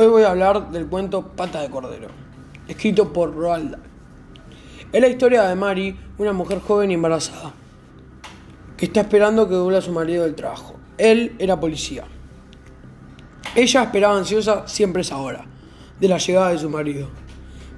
[0.00, 2.06] Hoy voy a hablar del cuento Pata de Cordero,
[2.68, 3.76] escrito por Roald.
[4.92, 7.52] Es la historia de Mari, una mujer joven y embarazada,
[8.76, 10.76] que está esperando que vuelva su marido del trabajo.
[10.98, 12.04] Él era policía.
[13.56, 15.44] Ella esperaba ansiosa siempre esa hora,
[15.98, 17.08] de la llegada de su marido.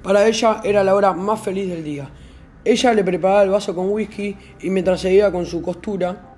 [0.03, 2.07] Para ella era la hora más feliz del día.
[2.63, 6.35] Ella le preparaba el vaso con whisky y mientras seguía con su costura,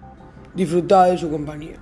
[0.56, 1.76] disfrutaba de su compañía.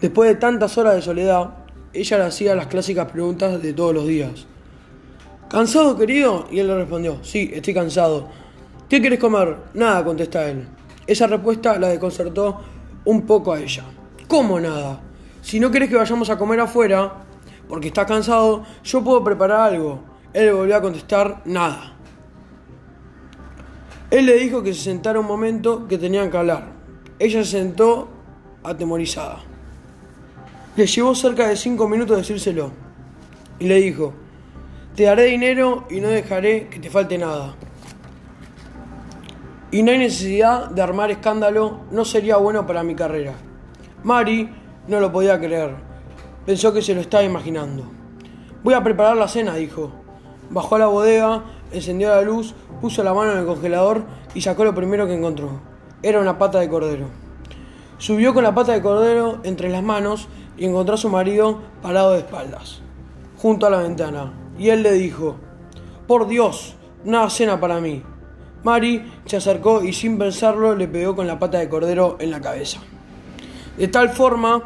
[0.00, 1.65] Después de tantas horas de soledad,
[2.00, 4.46] ella le hacía las clásicas preguntas de todos los días.
[5.48, 6.46] ¿Cansado, querido?
[6.50, 8.28] Y él le respondió, sí, estoy cansado.
[8.88, 9.56] ¿Qué quieres comer?
[9.74, 10.66] Nada, contesta él.
[11.06, 12.60] Esa respuesta la desconcertó
[13.04, 13.84] un poco a ella.
[14.28, 15.00] ¿Cómo nada?
[15.42, 17.24] Si no quieres que vayamos a comer afuera,
[17.68, 20.00] porque estás cansado, yo puedo preparar algo.
[20.32, 21.94] Él le volvió a contestar, nada.
[24.10, 26.72] Él le dijo que se sentara un momento que tenían que hablar.
[27.18, 28.08] Ella se sentó
[28.62, 29.38] atemorizada.
[30.76, 32.70] Le llevó cerca de cinco minutos decírselo.
[33.58, 34.12] Y le dijo,
[34.94, 37.54] te daré dinero y no dejaré que te falte nada.
[39.70, 43.32] Y no hay necesidad de armar escándalo, no sería bueno para mi carrera.
[44.04, 44.50] Mari
[44.86, 45.76] no lo podía creer.
[46.44, 47.84] Pensó que se lo estaba imaginando.
[48.62, 49.90] Voy a preparar la cena, dijo.
[50.50, 54.04] Bajó a la bodega, encendió la luz, puso la mano en el congelador
[54.34, 55.58] y sacó lo primero que encontró.
[56.02, 57.25] Era una pata de cordero.
[57.98, 62.12] Subió con la pata de cordero entre las manos y encontró a su marido parado
[62.12, 62.82] de espaldas,
[63.38, 64.32] junto a la ventana.
[64.58, 65.36] Y él le dijo,
[66.06, 68.02] por Dios, una cena para mí.
[68.64, 72.40] Mari se acercó y sin pensarlo le pegó con la pata de cordero en la
[72.40, 72.80] cabeza.
[73.78, 74.62] De tal forma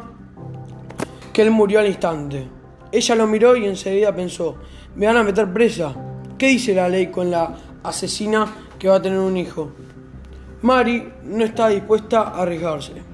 [1.31, 2.47] que él murió al instante.
[2.91, 4.57] Ella lo miró y enseguida pensó,
[4.95, 5.93] me van a meter presa.
[6.37, 8.45] ¿Qué dice la ley con la asesina
[8.77, 9.71] que va a tener un hijo?
[10.63, 13.10] Mari no está dispuesta a arriesgarse.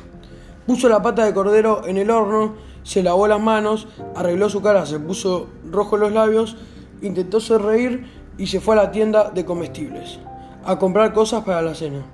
[0.68, 4.86] Puso la pata de cordero en el horno se lavó las manos, arregló su cara,
[4.86, 6.56] se puso rojo los labios,
[7.02, 8.06] intentó sonreír
[8.38, 10.20] y se fue a la tienda de comestibles
[10.64, 12.06] a comprar cosas para la cena.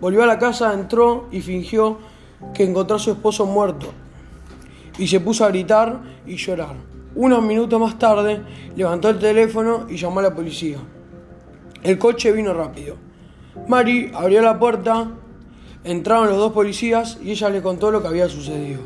[0.00, 1.98] Volvió a la casa, entró y fingió
[2.54, 3.88] que encontró a su esposo muerto
[4.98, 6.76] y se puso a gritar y llorar.
[7.16, 8.40] Unos minutos más tarde
[8.76, 10.78] levantó el teléfono y llamó a la policía.
[11.82, 12.94] El coche vino rápido.
[13.66, 15.10] Mari abrió la puerta,
[15.84, 18.80] entraron los dos policías y ella le contó lo que había sucedido.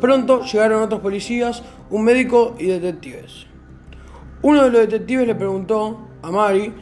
[0.00, 3.46] Pronto llegaron otros policías, un médico y detectives.
[4.42, 6.72] Uno de los detectives le preguntó a Mari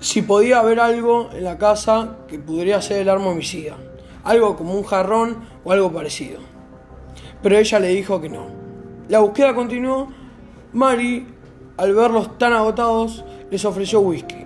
[0.00, 3.76] si podía haber algo en la casa que pudiera ser el arma homicida,
[4.24, 6.40] algo como un jarrón o algo parecido.
[7.42, 8.46] Pero ella le dijo que no.
[9.08, 10.08] La búsqueda continuó.
[10.72, 11.26] Mari,
[11.76, 14.43] al verlos tan agotados, les ofreció whisky.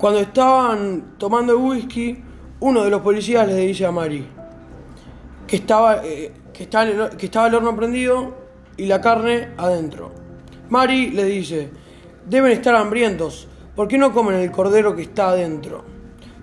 [0.00, 2.16] Cuando estaban tomando el whisky,
[2.60, 4.26] uno de los policías le dice a Mari,
[5.46, 8.34] que estaba, eh, que, el, que estaba el horno prendido
[8.78, 10.10] y la carne adentro.
[10.70, 11.68] Mari le dice,
[12.24, 13.46] deben estar hambrientos,
[13.76, 15.84] ¿por qué no comen el cordero que está adentro?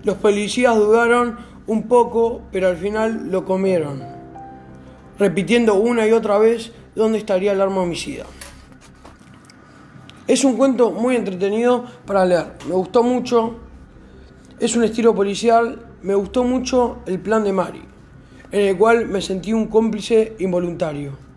[0.04, 4.04] Los policías dudaron un poco, pero al final lo comieron,
[5.18, 8.24] repitiendo una y otra vez dónde estaría el arma homicida.
[10.28, 13.56] Es un cuento muy entretenido para leer, me gustó mucho,
[14.60, 17.82] es un estilo policial, me gustó mucho el plan de Mari
[18.50, 21.27] en el cual me sentí un cómplice involuntario.